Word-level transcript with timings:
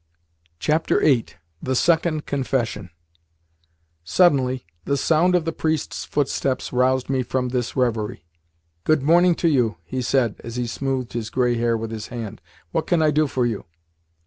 VIII. 0.59 1.25
THE 1.61 1.75
SECOND 1.75 2.25
CONFESSION 2.25 2.89
Suddenly 4.03 4.65
the 4.83 4.97
sound 4.97 5.35
of 5.35 5.45
the 5.45 5.51
priest's 5.51 6.05
footsteps 6.05 6.73
roused 6.73 7.07
me 7.07 7.21
from 7.21 7.49
this 7.49 7.75
reverie. 7.75 8.25
"Good 8.83 9.03
morning 9.03 9.35
to 9.35 9.47
you," 9.47 9.75
he 9.83 10.01
said 10.01 10.37
as 10.43 10.55
he 10.55 10.65
smoothed 10.65 11.13
his 11.13 11.29
grey 11.29 11.53
hair 11.55 11.77
with 11.77 11.91
his 11.91 12.07
hand. 12.07 12.41
"What 12.71 12.87
can 12.87 13.03
I 13.03 13.11
do 13.11 13.27
for 13.27 13.45
you?" 13.45 13.65